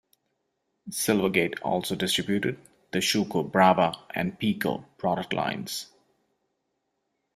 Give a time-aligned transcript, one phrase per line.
[0.89, 2.59] Silvergate also distributed
[2.91, 5.91] the Schuco, Brawa, and Piko product lines.